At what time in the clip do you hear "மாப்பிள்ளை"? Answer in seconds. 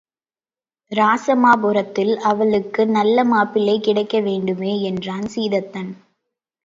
3.23-3.79